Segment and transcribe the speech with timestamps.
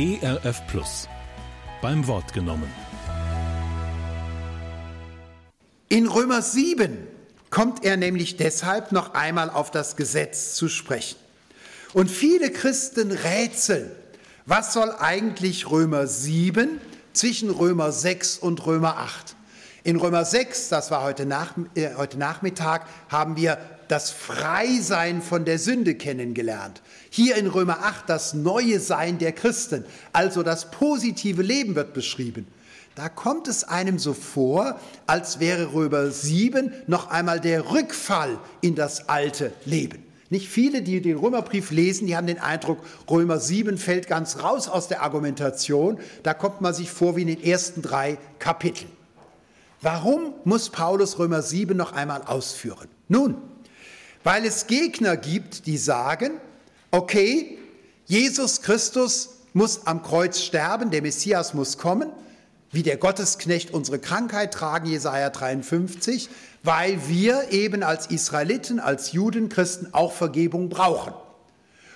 [0.00, 1.08] ERF Plus.
[1.82, 2.72] Beim Wort genommen.
[5.90, 7.06] In Römer 7
[7.50, 11.18] kommt er nämlich deshalb noch einmal auf das Gesetz zu sprechen.
[11.92, 13.90] Und viele Christen rätseln,
[14.46, 16.80] was soll eigentlich Römer 7
[17.12, 19.36] zwischen Römer 6 und Römer 8?
[19.84, 23.58] In Römer 6, das war heute, nach, äh, heute Nachmittag, haben wir
[23.90, 26.80] das Freisein von der Sünde kennengelernt.
[27.10, 32.46] Hier in Römer 8 das neue Sein der Christen, also das positive Leben wird beschrieben.
[32.94, 38.74] Da kommt es einem so vor, als wäre Römer 7 noch einmal der Rückfall in
[38.74, 40.04] das alte Leben.
[40.28, 42.78] Nicht viele, die den Römerbrief lesen, die haben den Eindruck,
[43.10, 45.98] Römer 7 fällt ganz raus aus der Argumentation.
[46.22, 48.90] Da kommt man sich vor wie in den ersten drei Kapiteln.
[49.82, 52.88] Warum muss Paulus Römer 7 noch einmal ausführen?
[53.08, 53.49] Nun,
[54.24, 56.32] weil es Gegner gibt, die sagen,
[56.90, 57.58] okay,
[58.06, 62.10] Jesus Christus muss am Kreuz sterben, der Messias muss kommen,
[62.72, 66.28] wie der Gottesknecht unsere Krankheit tragen, Jesaja 53,
[66.62, 71.12] weil wir eben als Israeliten, als Juden, Christen auch Vergebung brauchen.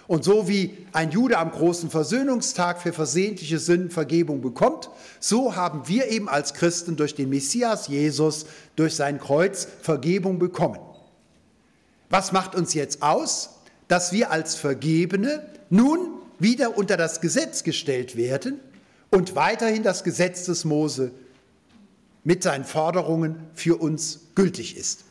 [0.07, 5.89] Und so wie ein Jude am großen Versöhnungstag für versehentliche Sünden Vergebung bekommt, so haben
[5.89, 10.79] wir eben als Christen durch den Messias Jesus, durch sein Kreuz Vergebung bekommen.
[12.11, 13.51] Was macht uns jetzt aus?
[13.89, 18.61] Dass wir als Vergebene nun wieder unter das Gesetz gestellt werden
[19.11, 21.13] und weiterhin das Gesetz des Mose
[22.25, 25.05] mit seinen Forderungen für uns gültig ist.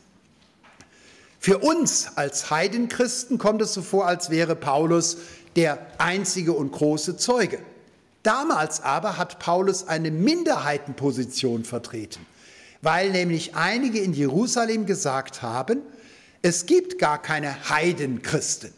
[1.38, 5.18] Für uns als Heidenchristen kommt es so vor, als wäre Paulus
[5.56, 7.58] der einzige und große Zeuge.
[8.22, 12.24] Damals aber hat Paulus eine Minderheitenposition vertreten,
[12.80, 15.82] weil nämlich einige in Jerusalem gesagt haben,
[16.44, 18.70] es gibt gar keine Heidenchristen,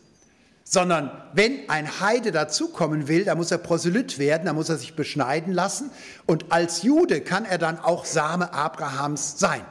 [0.62, 4.94] sondern wenn ein Heide dazukommen will, dann muss er Proselyt werden, dann muss er sich
[4.94, 5.90] beschneiden lassen
[6.26, 9.62] und als Jude kann er dann auch Same Abrahams sein.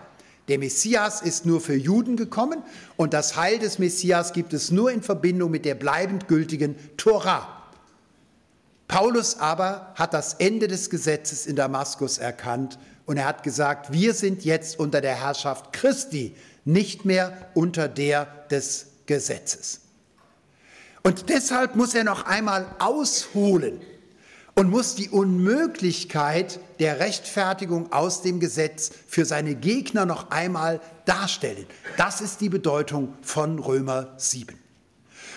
[0.49, 2.61] Der Messias ist nur für Juden gekommen
[2.97, 7.47] und das Heil des Messias gibt es nur in Verbindung mit der bleibend gültigen Tora.
[8.89, 14.13] Paulus aber hat das Ende des Gesetzes in Damaskus erkannt und er hat gesagt, wir
[14.13, 19.81] sind jetzt unter der Herrschaft Christi, nicht mehr unter der des Gesetzes.
[21.03, 23.79] Und deshalb muss er noch einmal ausholen
[24.55, 31.67] und muss die Unmöglichkeit der Rechtfertigung aus dem Gesetz für seine Gegner noch einmal darstellen.
[31.97, 34.57] Das ist die Bedeutung von Römer 7.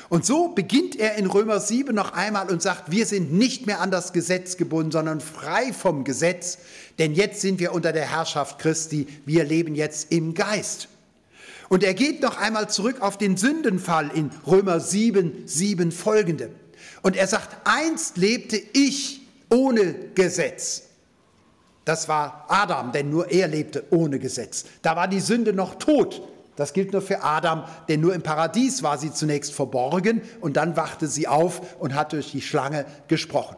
[0.09, 3.81] Und so beginnt er in Römer 7 noch einmal und sagt, wir sind nicht mehr
[3.81, 6.59] an das Gesetz gebunden, sondern frei vom Gesetz,
[6.99, 10.89] denn jetzt sind wir unter der Herrschaft Christi, wir leben jetzt im Geist.
[11.69, 16.51] Und er geht noch einmal zurück auf den Sündenfall in Römer 7, 7 folgende.
[17.03, 20.85] Und er sagt, einst lebte ich ohne Gesetz.
[21.85, 24.65] Das war Adam, denn nur er lebte ohne Gesetz.
[24.83, 26.23] Da war die Sünde noch tot.
[26.57, 30.77] Das gilt nur für Adam, denn nur im Paradies war sie zunächst verborgen und dann
[30.77, 33.57] wachte sie auf und hat durch die Schlange gesprochen.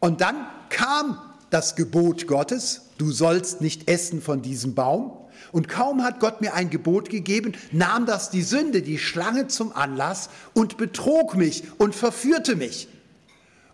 [0.00, 1.18] Und dann kam
[1.50, 5.12] das Gebot Gottes, du sollst nicht essen von diesem Baum.
[5.52, 9.72] Und kaum hat Gott mir ein Gebot gegeben, nahm das die Sünde, die Schlange zum
[9.72, 12.88] Anlass und betrog mich und verführte mich.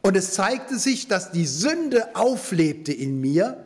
[0.03, 3.65] Und es zeigte sich, dass die Sünde auflebte in mir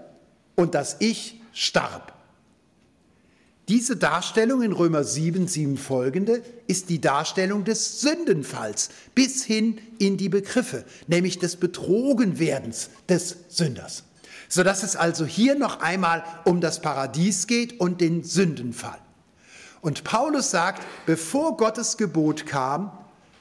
[0.56, 2.12] und dass ich starb.
[3.68, 10.18] Diese Darstellung in Römer 7, 7 folgende ist die Darstellung des Sündenfalls bis hin in
[10.18, 14.04] die Begriffe, nämlich des Betrogenwerdens des Sünders
[14.52, 18.98] sodass es also hier noch einmal um das Paradies geht und den Sündenfall.
[19.80, 22.92] Und Paulus sagt, bevor Gottes Gebot kam,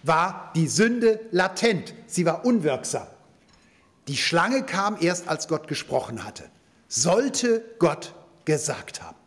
[0.04, 3.08] war die Sünde latent, sie war unwirksam.
[4.08, 6.46] Die Schlange kam erst, als Gott gesprochen hatte.
[6.88, 8.14] Sollte Gott
[8.46, 9.18] gesagt haben.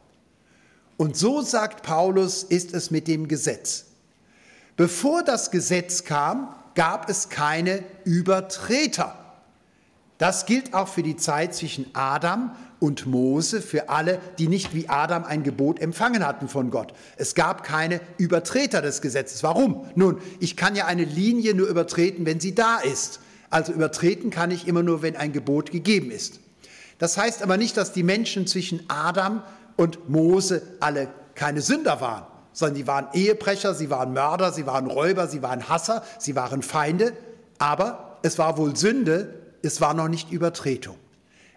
[0.97, 3.85] Und so sagt Paulus, ist es mit dem Gesetz.
[4.79, 9.24] Bevor das Gesetz kam, gab es keine Übertreter.
[10.19, 14.89] Das gilt auch für die Zeit zwischen Adam und Mose, für alle, die nicht wie
[14.89, 16.93] Adam ein Gebot empfangen hatten von Gott.
[17.17, 19.43] Es gab keine Übertreter des Gesetzes.
[19.43, 19.87] Warum?
[19.95, 23.21] Nun, ich kann ja eine Linie nur übertreten, wenn sie da ist.
[23.51, 26.41] Also übertreten kann ich immer nur, wenn ein Gebot gegeben ist.
[26.99, 29.43] Das heißt aber nicht, dass die Menschen zwischen Adam
[29.77, 34.87] und Mose alle keine Sünder waren, sondern sie waren Ehebrecher, sie waren Mörder, sie waren
[34.87, 37.13] Räuber, sie waren Hasser, sie waren Feinde.
[37.59, 40.97] Aber es war wohl Sünde, es war noch nicht Übertretung.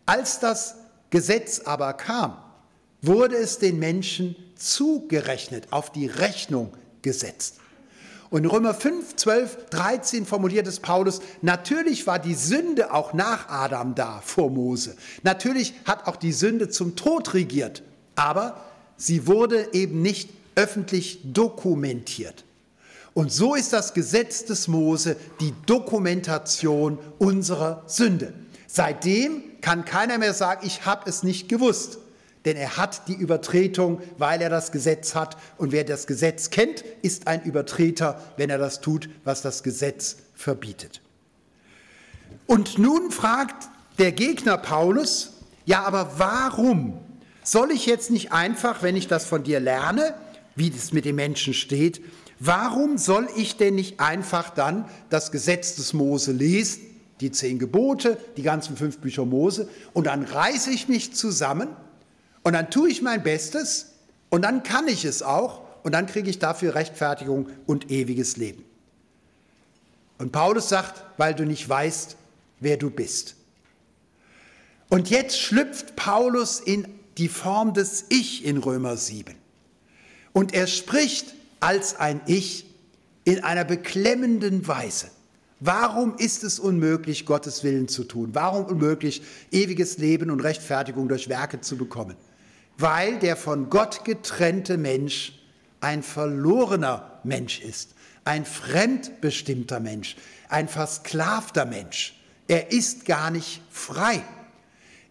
[0.05, 0.75] Als das
[1.09, 2.37] Gesetz aber kam,
[3.01, 7.59] wurde es den Menschen zugerechnet, auf die Rechnung gesetzt.
[8.29, 13.95] Und Römer 5, 12, 13 formuliert es Paulus, natürlich war die Sünde auch nach Adam
[13.95, 14.97] da, vor Mose.
[15.23, 17.83] Natürlich hat auch die Sünde zum Tod regiert,
[18.15, 18.65] aber
[18.97, 22.43] sie wurde eben nicht öffentlich dokumentiert.
[23.17, 28.31] Und so ist das Gesetz des Mose die Dokumentation unserer Sünde.
[28.67, 31.97] Seitdem kann keiner mehr sagen, ich habe es nicht gewusst
[32.45, 35.35] denn er hat die Übertretung, weil er das Gesetz hat.
[35.57, 40.15] Und wer das Gesetz kennt, ist ein Übertreter, wenn er das tut, was das Gesetz
[40.33, 41.01] verbietet.
[42.45, 43.67] Und nun fragt
[43.97, 45.33] der Gegner Paulus,
[45.65, 46.99] ja, aber warum
[47.43, 50.13] soll ich jetzt nicht einfach, wenn ich das von dir lerne,
[50.55, 52.01] wie es mit den Menschen steht,
[52.39, 56.81] warum soll ich denn nicht einfach dann das Gesetz des Mose lesen,
[57.19, 61.69] die zehn Gebote, die ganzen fünf Bücher Mose, und dann reiße ich mich zusammen
[62.43, 63.93] und dann tue ich mein Bestes
[64.29, 68.63] und dann kann ich es auch und dann kriege ich dafür Rechtfertigung und ewiges Leben.
[70.17, 72.17] Und Paulus sagt, weil du nicht weißt,
[72.59, 73.35] wer du bist.
[74.89, 76.87] Und jetzt schlüpft Paulus in
[77.17, 79.35] die Form des Ich in Römer 7.
[80.33, 82.65] Und er spricht als ein Ich
[83.23, 85.07] in einer beklemmenden Weise.
[85.59, 88.29] Warum ist es unmöglich, Gottes Willen zu tun?
[88.33, 92.15] Warum unmöglich, ewiges Leben und Rechtfertigung durch Werke zu bekommen?
[92.77, 95.33] weil der von Gott getrennte Mensch
[95.79, 100.15] ein verlorener Mensch ist, ein fremdbestimmter Mensch,
[100.49, 102.19] ein versklavter Mensch.
[102.47, 104.23] Er ist gar nicht frei.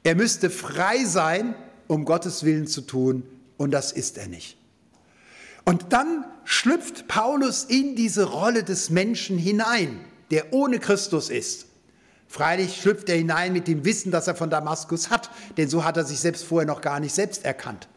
[0.03, 1.55] Er müsste frei sein,
[1.89, 3.25] um Gottes Willen zu tun,
[3.57, 4.57] und das ist er nicht.
[5.67, 9.99] Und dann schlüpft Paulus in diese Rolle des Menschen hinein,
[10.31, 11.67] der ohne Christus ist.
[12.29, 15.97] Freilich schlüpft er hinein mit dem Wissen, das er von Damaskus hat, denn so hat
[15.97, 17.89] er sich selbst vorher noch gar nicht selbst erkannt.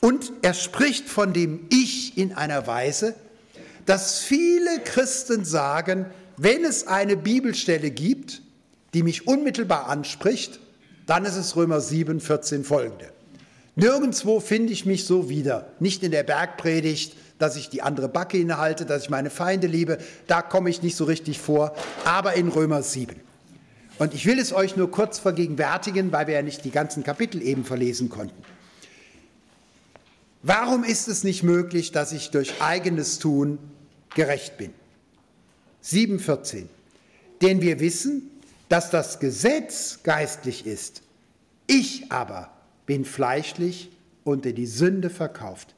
[0.00, 3.14] Und er spricht von dem Ich in einer Weise,
[3.84, 6.06] dass viele Christen sagen,
[6.38, 8.40] wenn es eine Bibelstelle gibt,
[8.94, 10.60] die mich unmittelbar anspricht,
[11.06, 13.12] dann ist es Römer 7, 14 folgende.
[13.74, 18.38] Nirgendwo finde ich mich so wieder, nicht in der Bergpredigt, dass ich die andere Backe
[18.38, 21.74] innehalte, dass ich meine Feinde liebe, da komme ich nicht so richtig vor,
[22.04, 23.18] aber in Römer 7.
[23.98, 27.42] Und ich will es euch nur kurz vergegenwärtigen, weil wir ja nicht die ganzen Kapitel
[27.42, 28.42] eben verlesen konnten.
[30.42, 33.58] Warum ist es nicht möglich, dass ich durch eigenes Tun
[34.14, 34.72] gerecht bin?
[35.84, 36.66] 7.14.
[37.40, 38.30] Denn wir wissen,
[38.68, 41.02] dass das Gesetz geistlich ist.
[41.66, 42.51] Ich aber
[42.86, 43.90] bin fleischlich
[44.24, 45.74] und in die Sünde verkauft.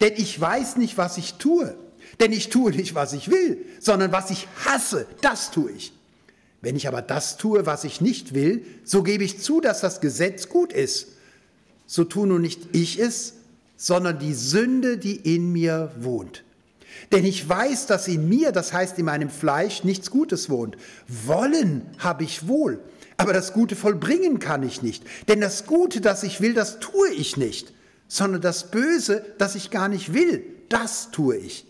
[0.00, 1.74] Denn ich weiß nicht, was ich tue.
[2.20, 5.92] Denn ich tue nicht, was ich will, sondern was ich hasse, das tue ich.
[6.60, 10.00] Wenn ich aber das tue, was ich nicht will, so gebe ich zu, dass das
[10.00, 11.08] Gesetz gut ist.
[11.86, 13.34] So tue nun nicht ich es,
[13.76, 16.44] sondern die Sünde, die in mir wohnt.
[17.12, 20.76] Denn ich weiß, dass in mir, das heißt in meinem Fleisch, nichts Gutes wohnt.
[21.06, 22.80] Wollen habe ich wohl,
[23.18, 25.04] aber das Gute vollbringen kann ich nicht.
[25.28, 27.74] Denn das Gute, das ich will, das tue ich nicht,
[28.06, 31.66] sondern das Böse, das ich gar nicht will, das tue ich.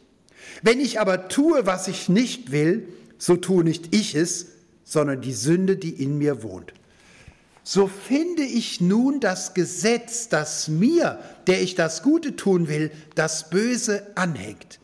[0.63, 4.47] Wenn ich aber tue, was ich nicht will, so tue nicht ich es,
[4.85, 6.73] sondern die Sünde, die in mir wohnt.
[7.65, 13.51] So finde ich nun das Gesetz, das mir, der ich das Gute tun will, das
[13.51, 14.81] Böse anhängt.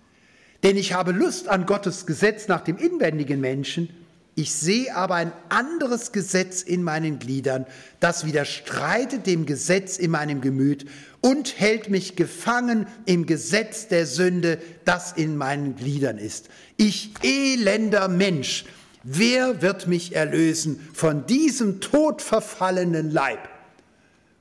[0.63, 3.91] Denn ich habe Lust an Gottes Gesetz nach dem inwendigen Menschen,
[4.37, 7.67] ich sehe aber ein anderes Gesetz in meinen Gliedern,
[8.01, 10.87] das widerstreitet dem Gesetz in meinem Gemüt
[11.21, 16.49] und hält mich gefangen im Gesetz der Sünde, das in meinen Gliedern ist.
[16.77, 18.65] Ich elender Mensch,
[19.05, 23.49] wer wird mich erlösen von diesem todverfallenen Leib?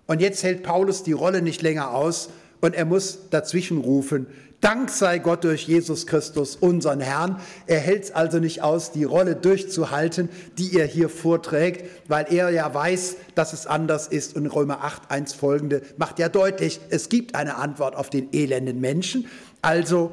[0.08, 2.30] Und jetzt hält Paulus die Rolle nicht länger aus
[2.62, 4.26] und er muss dazwischen rufen,
[4.64, 7.42] Dank sei Gott durch Jesus Christus, unseren Herrn.
[7.68, 12.50] Er hält es also nicht aus, die Rolle durchzuhalten, die er hier vorträgt, weil er
[12.50, 14.38] ja weiß, dass es anders ist.
[14.38, 18.80] Und Römer 8, 1 folgende macht ja deutlich, es gibt eine Antwort auf den elenden
[18.80, 19.28] Menschen.
[19.62, 20.12] Also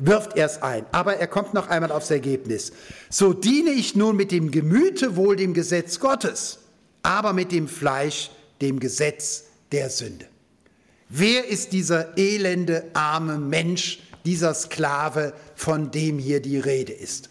[0.00, 0.84] wirft er es ein.
[0.90, 2.72] Aber er kommt noch einmal aufs Ergebnis.
[3.08, 6.58] So diene ich nun mit dem Gemüte wohl dem Gesetz Gottes,
[7.04, 10.31] aber mit dem Fleisch dem Gesetz der Sünde.
[11.14, 17.28] Wer ist dieser elende, arme Mensch, dieser Sklave, von dem hier die Rede ist?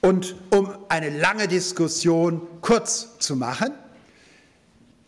[0.00, 3.70] Und um eine lange Diskussion kurz zu machen,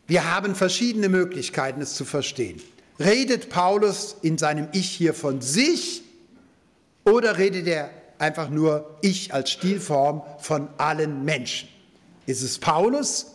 [0.06, 2.62] wir haben verschiedene Möglichkeiten, es zu verstehen.
[3.00, 6.04] Redet Paulus in seinem Ich hier von sich
[7.02, 11.68] oder redet er einfach nur ich als Stilform von allen Menschen?
[12.26, 13.26] Ist es Paulus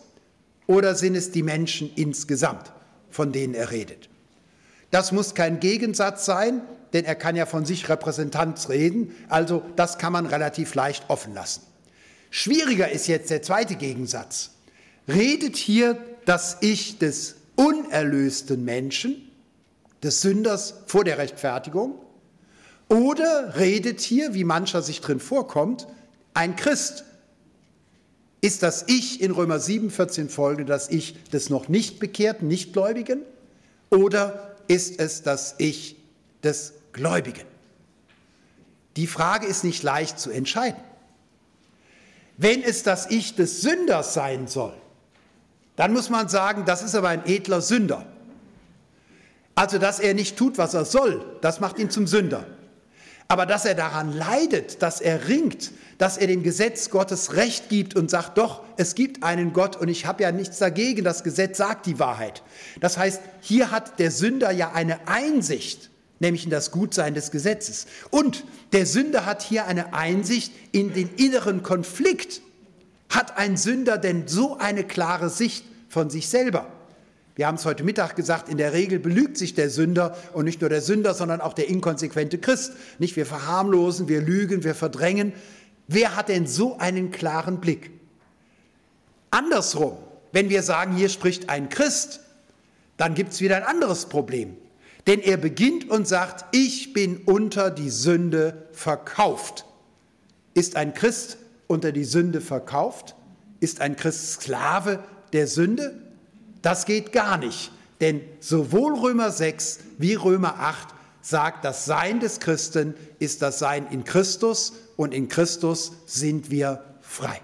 [0.66, 2.72] oder sind es die Menschen insgesamt,
[3.10, 4.08] von denen er redet?
[4.94, 9.98] Das muss kein Gegensatz sein, denn er kann ja von sich Repräsentanz reden, also das
[9.98, 11.62] kann man relativ leicht offen lassen.
[12.30, 14.50] Schwieriger ist jetzt der zweite Gegensatz.
[15.08, 19.16] Redet hier das Ich des unerlösten Menschen,
[20.04, 21.98] des Sünders vor der Rechtfertigung,
[22.86, 25.88] oder redet hier, wie mancher sich drin vorkommt,
[26.34, 27.02] ein Christ?
[28.40, 33.22] Ist das Ich in Römer 7, 14 folgende das Ich des noch nicht bekehrten, Nichtgläubigen?
[33.90, 35.96] Oder ist es das Ich
[36.42, 37.46] des Gläubigen?
[38.96, 40.82] Die Frage ist nicht leicht zu entscheiden.
[42.36, 44.74] Wenn es das Ich des Sünders sein soll,
[45.76, 48.06] dann muss man sagen, das ist aber ein edler Sünder.
[49.56, 52.46] Also, dass er nicht tut, was er soll, das macht ihn zum Sünder.
[53.28, 57.96] Aber dass er daran leidet, dass er ringt, dass er dem Gesetz Gottes Recht gibt
[57.96, 61.58] und sagt, doch, es gibt einen Gott und ich habe ja nichts dagegen, das Gesetz
[61.58, 62.42] sagt die Wahrheit.
[62.80, 65.90] Das heißt, hier hat der Sünder ja eine Einsicht,
[66.20, 67.86] nämlich in das Gutsein des Gesetzes.
[68.10, 72.42] Und der Sünder hat hier eine Einsicht in den inneren Konflikt.
[73.08, 76.66] Hat ein Sünder denn so eine klare Sicht von sich selber?
[77.36, 80.60] Wir haben es heute Mittag gesagt, in der Regel belügt sich der Sünder und nicht
[80.60, 82.74] nur der Sünder, sondern auch der inkonsequente Christ.
[82.98, 85.32] Nicht wir verharmlosen, wir lügen, wir verdrängen.
[85.88, 87.90] Wer hat denn so einen klaren Blick?
[89.30, 89.96] Andersrum,
[90.30, 92.20] wenn wir sagen, hier spricht ein Christ,
[92.96, 94.56] dann gibt es wieder ein anderes Problem.
[95.08, 99.66] Denn er beginnt und sagt, ich bin unter die Sünde verkauft.
[100.54, 101.36] Ist ein Christ
[101.66, 103.16] unter die Sünde verkauft?
[103.58, 105.00] Ist ein Christ Sklave
[105.32, 106.03] der Sünde?
[106.64, 110.88] Das geht gar nicht, denn sowohl Römer 6 wie Römer 8
[111.20, 116.82] sagt, das Sein des Christen ist das Sein in Christus und in Christus sind wir
[117.02, 117.42] frei.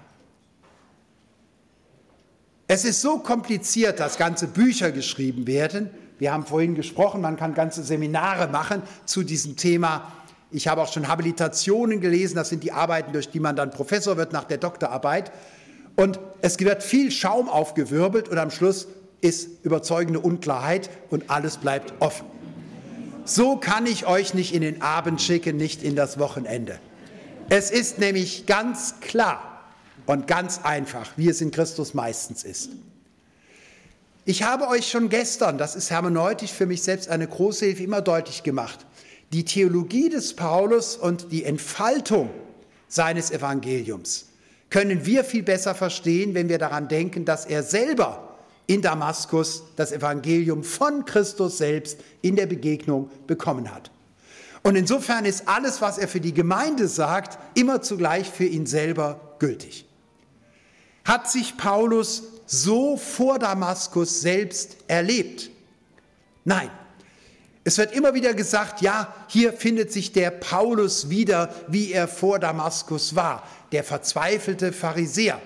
[2.66, 5.90] Es ist so kompliziert, dass ganze Bücher geschrieben werden.
[6.18, 10.10] Wir haben vorhin gesprochen, man kann ganze Seminare machen zu diesem Thema.
[10.50, 14.16] Ich habe auch schon Habilitationen gelesen, das sind die Arbeiten, durch die man dann Professor
[14.16, 15.30] wird nach der Doktorarbeit.
[15.94, 18.88] Und es wird viel Schaum aufgewirbelt und am Schluss
[19.20, 22.26] ist überzeugende Unklarheit und alles bleibt offen.
[23.24, 26.78] So kann ich euch nicht in den Abend schicken, nicht in das Wochenende.
[27.48, 29.64] Es ist nämlich ganz klar
[30.06, 32.70] und ganz einfach, wie es in Christus meistens ist.
[34.24, 38.00] Ich habe euch schon gestern, das ist hermeneutisch für mich selbst eine große Hilfe, immer
[38.00, 38.86] deutlich gemacht,
[39.32, 42.30] die Theologie des Paulus und die Entfaltung
[42.88, 44.26] seines Evangeliums
[44.70, 48.29] können wir viel besser verstehen, wenn wir daran denken, dass er selber
[48.70, 53.90] in Damaskus das Evangelium von Christus selbst in der Begegnung bekommen hat.
[54.62, 59.34] Und insofern ist alles, was er für die Gemeinde sagt, immer zugleich für ihn selber
[59.40, 59.86] gültig.
[61.04, 65.50] Hat sich Paulus so vor Damaskus selbst erlebt?
[66.44, 66.70] Nein.
[67.64, 72.38] Es wird immer wieder gesagt, ja, hier findet sich der Paulus wieder, wie er vor
[72.38, 75.40] Damaskus war, der verzweifelte Pharisäer.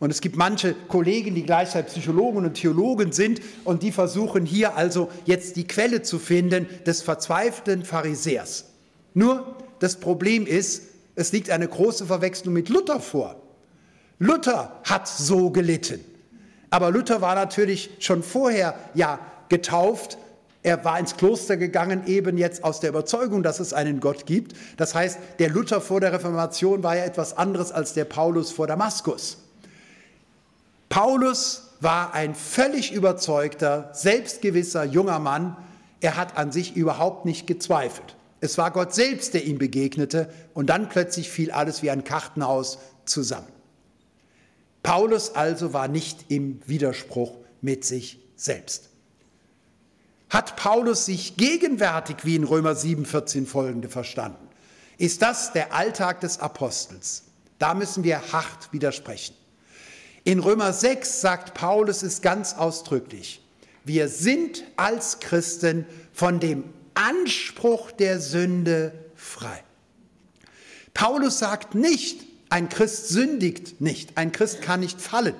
[0.00, 4.74] Und es gibt manche Kollegen, die gleichzeitig Psychologen und Theologen sind und die versuchen hier
[4.74, 8.64] also jetzt die Quelle zu finden des verzweifelten Pharisäers.
[9.12, 10.84] Nur das Problem ist,
[11.16, 13.36] es liegt eine große Verwechslung mit Luther vor.
[14.18, 16.00] Luther hat so gelitten.
[16.70, 19.18] Aber Luther war natürlich schon vorher ja
[19.50, 20.16] getauft.
[20.62, 24.54] Er war ins Kloster gegangen, eben jetzt aus der Überzeugung, dass es einen Gott gibt.
[24.78, 28.66] Das heißt, der Luther vor der Reformation war ja etwas anderes als der Paulus vor
[28.66, 29.38] Damaskus.
[30.90, 35.56] Paulus war ein völlig überzeugter, selbstgewisser junger Mann.
[36.00, 38.16] Er hat an sich überhaupt nicht gezweifelt.
[38.40, 42.78] Es war Gott selbst, der ihm begegnete und dann plötzlich fiel alles wie ein Kartenhaus
[43.04, 43.46] zusammen.
[44.82, 48.88] Paulus also war nicht im Widerspruch mit sich selbst.
[50.28, 54.48] Hat Paulus sich gegenwärtig wie in Römer 7, 14 folgende verstanden?
[54.98, 57.24] Ist das der Alltag des Apostels?
[57.58, 59.34] Da müssen wir hart widersprechen.
[60.30, 63.42] In Römer 6 sagt Paulus es ganz ausdrücklich.
[63.82, 66.62] Wir sind als Christen von dem
[66.94, 69.64] Anspruch der Sünde frei.
[70.94, 75.34] Paulus sagt nicht, ein Christ sündigt nicht, ein Christ kann nicht fallen.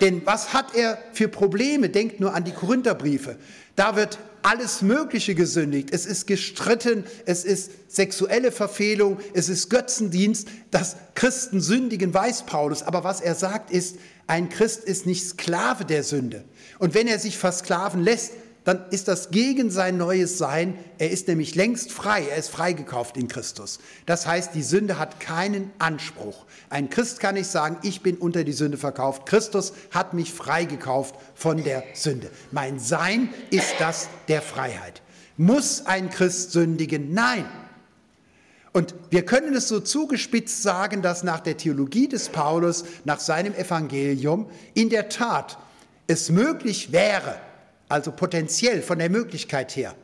[0.00, 1.90] Denn was hat er für Probleme?
[1.90, 3.36] Denkt nur an die Korintherbriefe.
[3.76, 5.88] Da wird alles Mögliche gesündigt.
[5.90, 10.48] Es ist gestritten, es ist sexuelle Verfehlung, es ist Götzendienst.
[10.70, 12.82] Dass Christen sündigen, weiß Paulus.
[12.82, 13.96] Aber was er sagt ist,
[14.26, 16.44] ein Christ ist nicht Sklave der Sünde.
[16.78, 18.32] Und wenn er sich versklaven lässt,
[18.64, 20.78] dann ist das gegen sein neues Sein.
[20.98, 22.24] Er ist nämlich längst frei.
[22.30, 23.78] Er ist freigekauft in Christus.
[24.06, 26.46] Das heißt, die Sünde hat keinen Anspruch.
[26.70, 29.26] Ein Christ kann nicht sagen, ich bin unter die Sünde verkauft.
[29.26, 32.30] Christus hat mich freigekauft von der Sünde.
[32.52, 35.02] Mein Sein ist das der Freiheit.
[35.36, 37.12] Muss ein Christ sündigen?
[37.12, 37.44] Nein.
[38.72, 43.54] Und wir können es so zugespitzt sagen, dass nach der Theologie des Paulus, nach seinem
[43.54, 45.58] Evangelium, in der Tat
[46.06, 47.36] es möglich wäre,
[47.88, 49.94] also potenziell von der Möglichkeit her,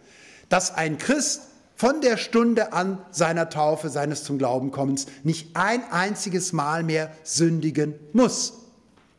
[0.48, 1.42] dass ein Christ
[1.76, 7.10] von der Stunde an seiner Taufe, seines zum Glauben kommens, nicht ein einziges Mal mehr
[7.22, 8.52] sündigen muss.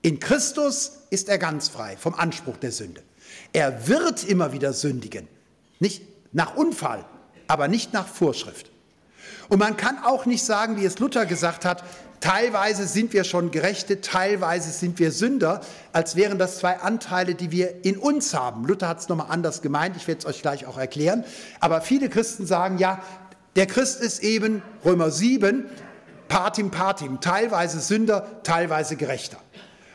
[0.04, 3.02] In Christus ist er ganz frei vom Anspruch der Sünde.
[3.54, 5.28] Er wird immer wieder sündigen,
[5.80, 6.04] nicht
[6.34, 7.06] nach Unfall,
[7.48, 8.70] aber nicht nach Vorschrift.
[9.50, 11.84] Und man kann auch nicht sagen, wie es Luther gesagt hat,
[12.22, 15.62] teilweise sind wir schon Gerechte, teilweise sind wir Sünder,
[15.92, 18.66] als wären das zwei Anteile, die wir in uns haben.
[18.66, 21.26] Luther hat es nochmal anders gemeint, ich werde es euch gleich auch erklären.
[21.60, 23.02] Aber viele Christen sagen, ja,
[23.58, 25.66] der Christ ist eben, Römer 7,
[26.30, 29.38] Patim Patim, teilweise Sünder, teilweise Gerechter.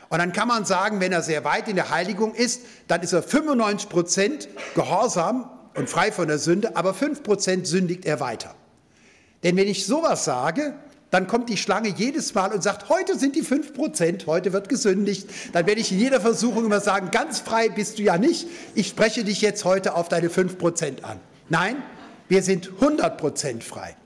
[0.09, 3.13] Und dann kann man sagen, wenn er sehr weit in der Heiligung ist, dann ist
[3.13, 8.53] er 95 Prozent gehorsam und frei von der Sünde, aber 5 Prozent sündigt er weiter.
[9.43, 10.75] Denn wenn ich sowas sage,
[11.17, 14.69] dann kommt die Schlange jedes Mal und sagt, heute sind die 5 Prozent, heute wird
[14.69, 15.27] gesündigt.
[15.51, 18.47] Dann werde ich in jeder Versuchung immer sagen, ganz frei bist du ja nicht.
[18.75, 21.19] Ich spreche dich jetzt heute auf deine 5 Prozent an.
[21.49, 21.77] Nein,
[22.29, 23.97] wir sind 100 Prozent frei.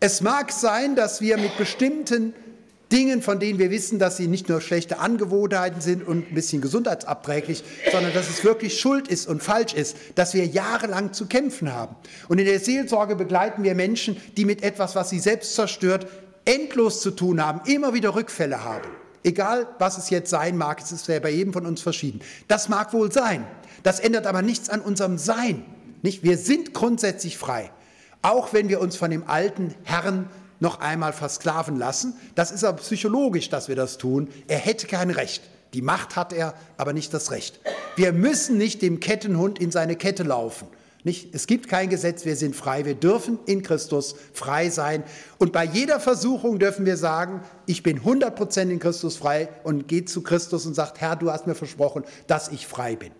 [0.00, 2.34] Es mag sein, dass wir mit bestimmten
[2.90, 6.60] Dingen, von denen wir wissen, dass sie nicht nur schlechte Angewohnheiten sind und ein bisschen
[6.60, 11.72] gesundheitsabträglich, sondern dass es wirklich Schuld ist und falsch ist, dass wir jahrelang zu kämpfen
[11.72, 11.94] haben.
[12.28, 16.08] Und in der Seelsorge begleiten wir Menschen, die mit etwas, was sie selbst zerstört,
[16.44, 18.88] endlos zu tun haben, immer wieder Rückfälle haben.
[19.24, 22.20] Egal, was es jetzt sein mag, es ist ja bei jedem von uns verschieden.
[22.48, 23.46] Das mag wohl sein.
[23.82, 25.64] Das ändert aber nichts an unserem Sein.
[26.02, 26.24] Nicht?
[26.24, 27.70] Wir sind grundsätzlich frei.
[28.22, 32.14] Auch wenn wir uns von dem alten Herrn noch einmal versklaven lassen.
[32.34, 34.28] Das ist aber psychologisch, dass wir das tun.
[34.46, 35.42] Er hätte kein Recht.
[35.74, 37.60] Die Macht hat er, aber nicht das Recht.
[37.96, 40.68] Wir müssen nicht dem Kettenhund in seine Kette laufen.
[41.04, 41.34] Nicht?
[41.34, 42.84] Es gibt kein Gesetz, wir sind frei.
[42.84, 45.02] Wir dürfen in Christus frei sein.
[45.38, 50.08] Und bei jeder Versuchung dürfen wir sagen, ich bin 100% in Christus frei und geht
[50.08, 53.10] zu Christus und sagt, Herr, du hast mir versprochen, dass ich frei bin.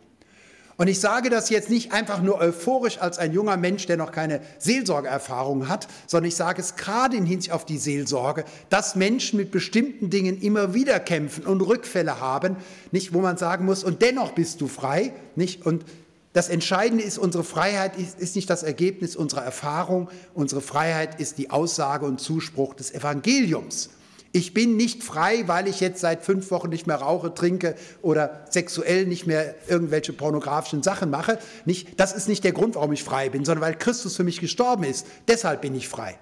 [0.76, 4.10] Und ich sage das jetzt nicht einfach nur euphorisch als ein junger Mensch, der noch
[4.10, 9.36] keine Seelsorgeerfahrung hat, sondern ich sage es gerade in Hinsicht auf die Seelsorge, dass Menschen
[9.36, 12.56] mit bestimmten Dingen immer wieder kämpfen und Rückfälle haben,
[12.90, 15.66] nicht, wo man sagen muss, und dennoch bist du frei, nicht?
[15.66, 15.84] Und
[16.32, 21.38] das Entscheidende ist, unsere Freiheit ist, ist nicht das Ergebnis unserer Erfahrung, unsere Freiheit ist
[21.38, 23.90] die Aussage und Zuspruch des Evangeliums.
[24.34, 28.46] Ich bin nicht frei, weil ich jetzt seit fünf Wochen nicht mehr rauche, trinke oder
[28.48, 31.38] sexuell nicht mehr irgendwelche pornografischen Sachen mache.
[31.66, 34.40] Nicht, das ist nicht der Grund, warum ich frei bin, sondern weil Christus für mich
[34.40, 35.06] gestorben ist.
[35.28, 36.18] Deshalb bin ich frei.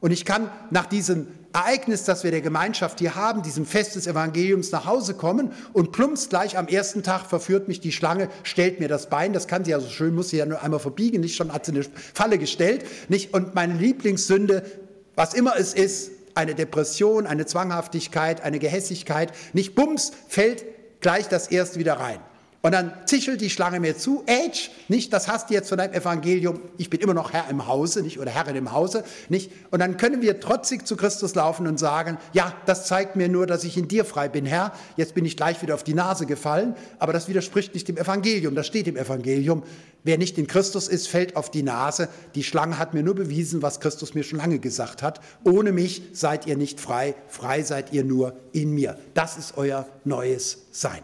[0.00, 4.06] Und ich kann nach diesem Ereignis, das wir der Gemeinschaft hier haben, diesem Fest des
[4.06, 8.80] Evangeliums nach Hause kommen und plumps gleich am ersten Tag verführt mich die Schlange, stellt
[8.80, 11.20] mir das Bein, das kann sie ja so schön, muss sie ja nur einmal verbiegen,
[11.20, 11.84] nicht schon hat sie eine
[12.14, 13.34] Falle gestellt, nicht?
[13.34, 14.62] Und meine Lieblingssünde,
[15.16, 19.32] was immer es ist, eine Depression, eine Zwanghaftigkeit, eine Gehässigkeit.
[19.52, 20.64] Nicht bums, fällt
[21.00, 22.20] gleich das erste wieder rein.
[22.60, 25.92] Und dann zischelt die Schlange mir zu, Edge, nicht, das hast du jetzt von deinem
[25.92, 29.52] Evangelium, ich bin immer noch Herr im Hause, nicht, oder Herrin im Hause, nicht.
[29.70, 33.46] Und dann können wir trotzig zu Christus laufen und sagen, ja, das zeigt mir nur,
[33.46, 34.72] dass ich in dir frei bin, Herr.
[34.96, 38.56] Jetzt bin ich gleich wieder auf die Nase gefallen, aber das widerspricht nicht dem Evangelium,
[38.56, 39.62] das steht im Evangelium.
[40.02, 42.08] Wer nicht in Christus ist, fällt auf die Nase.
[42.34, 45.20] Die Schlange hat mir nur bewiesen, was Christus mir schon lange gesagt hat.
[45.44, 48.98] Ohne mich seid ihr nicht frei, frei seid ihr nur in mir.
[49.14, 51.02] Das ist euer neues Sein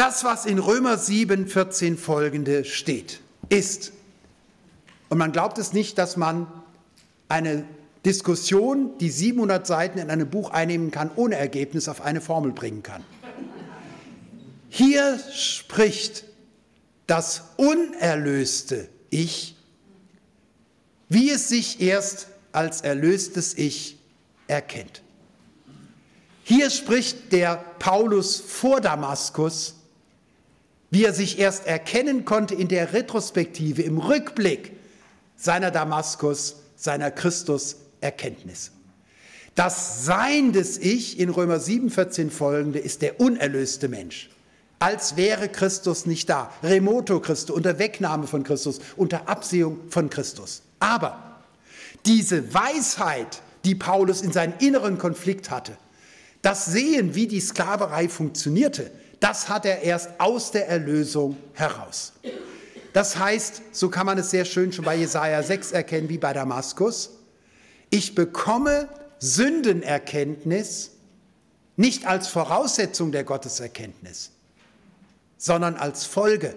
[0.00, 3.92] das, was in Römer 7, 14 folgende steht, ist,
[5.10, 6.46] und man glaubt es nicht, dass man
[7.28, 7.66] eine
[8.06, 12.82] Diskussion, die 700 Seiten in einem Buch einnehmen kann, ohne Ergebnis auf eine Formel bringen
[12.82, 13.04] kann.
[14.70, 16.24] Hier spricht
[17.06, 19.54] das unerlöste Ich,
[21.10, 23.98] wie es sich erst als erlöstes Ich
[24.46, 25.02] erkennt.
[26.42, 29.74] Hier spricht der Paulus vor Damaskus
[30.90, 34.72] wie er sich erst erkennen konnte in der Retrospektive, im Rückblick
[35.36, 38.72] seiner Damaskus, seiner Christus-Erkenntnis.
[39.54, 44.30] Das Sein des Ich in Römer 7, 14 folgende ist der unerlöste Mensch.
[44.78, 46.52] Als wäre Christus nicht da.
[46.62, 50.62] Remoto Christus, unter Wegnahme von Christus, unter Absehung von Christus.
[50.78, 51.42] Aber
[52.06, 55.76] diese Weisheit, die Paulus in seinem inneren Konflikt hatte,
[56.40, 58.90] das Sehen, wie die Sklaverei funktionierte,
[59.20, 62.14] das hat er erst aus der Erlösung heraus.
[62.92, 66.32] Das heißt, so kann man es sehr schön schon bei Jesaja 6 erkennen, wie bei
[66.32, 67.10] Damaskus.
[67.90, 70.92] Ich bekomme Sündenerkenntnis
[71.76, 74.32] nicht als Voraussetzung der Gotteserkenntnis,
[75.36, 76.54] sondern als Folge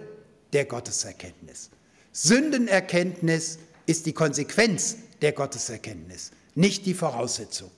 [0.52, 1.70] der Gotteserkenntnis.
[2.12, 7.70] Sündenerkenntnis ist die Konsequenz der Gotteserkenntnis, nicht die Voraussetzung.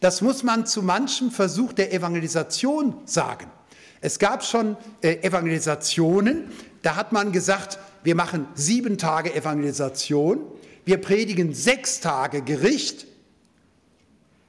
[0.00, 3.50] Das muss man zu manchem Versuch der Evangelisation sagen.
[4.00, 6.50] Es gab schon äh, Evangelisationen,
[6.82, 10.40] da hat man gesagt, wir machen sieben Tage Evangelisation,
[10.86, 13.06] wir predigen sechs Tage Gericht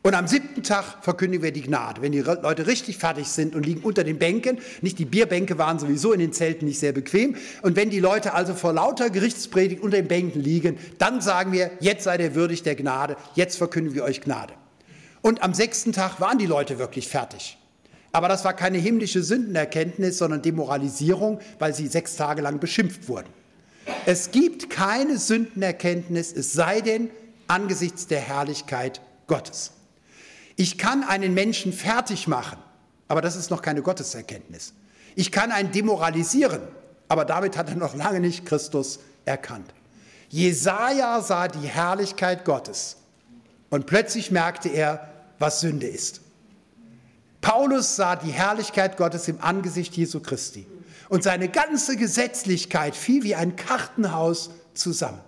[0.03, 2.01] und am siebten Tag verkündigen wir die Gnade.
[2.01, 5.77] Wenn die Leute richtig fertig sind und liegen unter den Bänken, nicht die Bierbänke waren
[5.77, 9.83] sowieso in den Zelten nicht sehr bequem, und wenn die Leute also vor lauter Gerichtspredigt
[9.83, 13.95] unter den Bänken liegen, dann sagen wir, jetzt seid ihr würdig der Gnade, jetzt verkündigen
[13.95, 14.53] wir euch Gnade.
[15.21, 17.57] Und am sechsten Tag waren die Leute wirklich fertig.
[18.11, 23.29] Aber das war keine himmlische Sündenerkenntnis, sondern Demoralisierung, weil sie sechs Tage lang beschimpft wurden.
[24.05, 27.09] Es gibt keine Sündenerkenntnis, es sei denn
[27.47, 29.71] angesichts der Herrlichkeit Gottes.
[30.55, 32.57] Ich kann einen Menschen fertig machen,
[33.07, 34.73] aber das ist noch keine Gotteserkenntnis.
[35.15, 36.61] Ich kann einen demoralisieren,
[37.07, 39.73] aber damit hat er noch lange nicht Christus erkannt.
[40.29, 42.97] Jesaja sah die Herrlichkeit Gottes
[43.69, 46.21] und plötzlich merkte er, was Sünde ist.
[47.41, 50.67] Paulus sah die Herrlichkeit Gottes im Angesicht Jesu Christi
[51.09, 55.19] und seine ganze Gesetzlichkeit fiel wie ein Kartenhaus zusammen.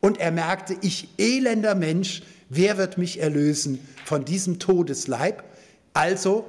[0.00, 5.44] Und er merkte, ich elender Mensch, wer wird mich erlösen von diesem Todesleib?
[5.92, 6.46] Also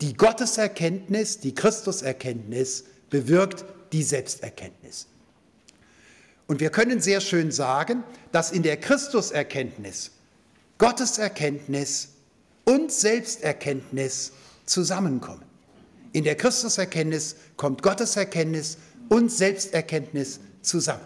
[0.00, 5.06] die Gotteserkenntnis, die Christuserkenntnis bewirkt die Selbsterkenntnis.
[6.46, 10.10] Und wir können sehr schön sagen, dass in der Christuserkenntnis
[10.78, 12.08] Gotteserkenntnis
[12.70, 14.30] und Selbsterkenntnis
[14.64, 15.42] zusammenkommen.
[16.12, 18.78] In der Christuserkenntnis kommt Gotteserkenntnis
[19.08, 21.02] und Selbsterkenntnis zusammen.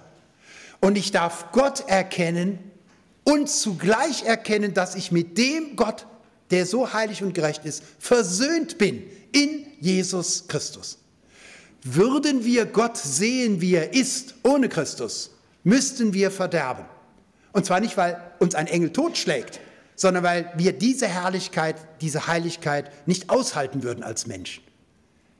[0.82, 2.58] Und ich darf Gott erkennen
[3.24, 6.06] und zugleich erkennen, dass ich mit dem Gott,
[6.50, 10.98] der so heilig und gerecht ist, versöhnt bin in Jesus Christus.
[11.82, 15.30] Würden wir Gott sehen, wie er ist, ohne Christus,
[15.62, 16.84] müssten wir verderben.
[17.52, 19.60] Und zwar nicht, weil uns ein Engel totschlägt,
[19.96, 24.62] sondern weil wir diese Herrlichkeit, diese Heiligkeit nicht aushalten würden als Menschen.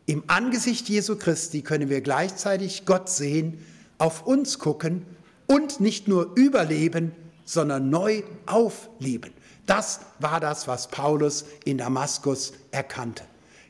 [0.07, 3.64] Im Angesicht Jesu Christi können wir gleichzeitig Gott sehen,
[3.99, 5.07] auf uns gucken
[5.47, 7.12] und nicht nur überleben,
[7.45, 9.33] sondern neu aufleben.
[9.67, 13.25] Das war das, was Paulus in Damaskus erkannte.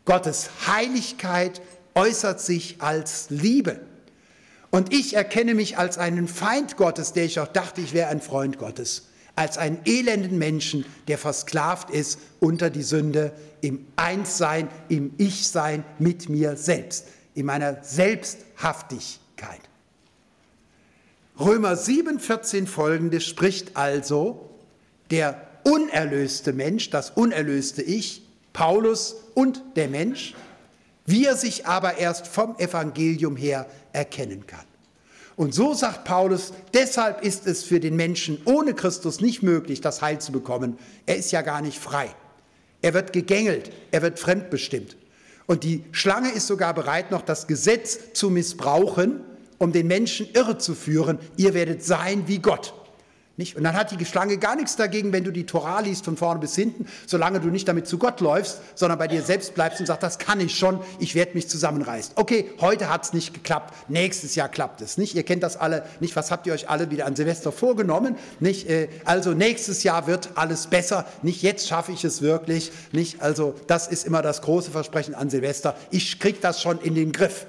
[0.04, 1.62] Gottes Heiligkeit
[1.94, 3.80] äußert sich als Liebe.
[4.70, 8.20] Und ich erkenne mich als einen Feind Gottes, der ich auch dachte, ich wäre ein
[8.20, 9.04] Freund Gottes
[9.36, 16.28] als einen elenden Menschen, der versklavt ist unter die Sünde, im Einssein, im Ich-Sein mit
[16.28, 19.60] mir selbst, in meiner Selbsthaftigkeit.
[21.38, 24.50] Römer 7, 14 folgende spricht also
[25.10, 30.34] der unerlöste Mensch, das unerlöste Ich, Paulus und der Mensch,
[31.06, 34.64] wie er sich aber erst vom Evangelium her erkennen kann.
[35.36, 40.00] Und so sagt Paulus, deshalb ist es für den Menschen ohne Christus nicht möglich, das
[40.00, 40.78] Heil zu bekommen.
[41.06, 42.14] Er ist ja gar nicht frei.
[42.82, 44.96] Er wird gegängelt, er wird fremdbestimmt.
[45.46, 49.20] Und die Schlange ist sogar bereit, noch das Gesetz zu missbrauchen,
[49.58, 51.18] um den Menschen irre zu führen.
[51.36, 52.74] Ihr werdet sein wie Gott.
[53.36, 53.56] Nicht?
[53.56, 56.38] Und dann hat die Schlange gar nichts dagegen, wenn du die Torah liest von vorne
[56.38, 59.86] bis hinten, solange du nicht damit zu Gott läufst, sondern bei dir selbst bleibst und
[59.86, 62.12] sagst, das kann ich schon, ich werde mich zusammenreißen.
[62.14, 64.98] Okay, heute hat es nicht geklappt, nächstes Jahr klappt es.
[64.98, 65.16] Nicht?
[65.16, 66.14] Ihr kennt das alle, nicht?
[66.14, 68.14] Was habt ihr euch alle wieder an Silvester vorgenommen?
[68.38, 68.70] Nicht?
[68.70, 72.70] Äh, also nächstes Jahr wird alles besser, nicht jetzt schaffe ich es wirklich.
[72.92, 73.20] Nicht?
[73.20, 75.76] Also das ist immer das große Versprechen an Silvester.
[75.90, 77.46] Ich kriege das schon in den Griff.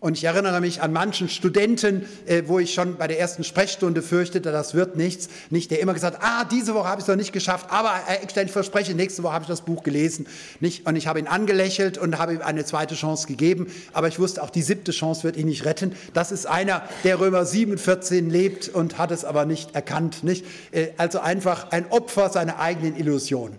[0.00, 4.00] Und ich erinnere mich an manchen Studenten, äh, wo ich schon bei der ersten Sprechstunde
[4.00, 7.16] fürchtete, das wird nichts, nicht, der immer gesagt, ah, diese Woche habe ich es noch
[7.16, 10.28] nicht geschafft, aber äh, ich verspreche, nächste Woche habe ich das Buch gelesen,
[10.60, 10.86] nicht?
[10.86, 14.40] Und ich habe ihn angelächelt und habe ihm eine zweite Chance gegeben, aber ich wusste,
[14.44, 15.92] auch die siebte Chance wird ihn nicht retten.
[16.14, 20.44] Das ist einer, der Römer 7, 14 lebt und hat es aber nicht erkannt, nicht?
[20.70, 23.56] Äh, also einfach ein Opfer seiner eigenen Illusion.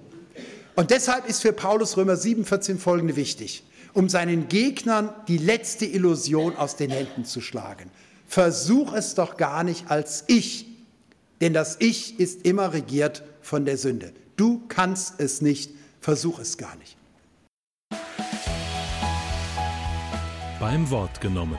[0.77, 5.85] Und deshalb ist für Paulus Römer 7, 14 folgende wichtig um seinen Gegnern die letzte
[5.85, 7.89] Illusion aus den Händen zu schlagen.
[8.27, 10.67] Versuch es doch gar nicht als Ich,
[11.41, 14.13] denn das Ich ist immer regiert von der Sünde.
[14.35, 16.97] Du kannst es nicht, versuch es gar nicht.
[20.59, 21.57] Beim Wort genommen.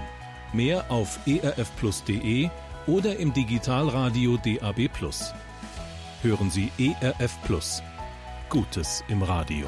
[0.53, 2.49] Mehr auf erfplus.de
[2.87, 4.90] oder im Digitalradio DAB.
[6.23, 7.83] Hören Sie ERF Plus.
[8.49, 9.66] Gutes im Radio.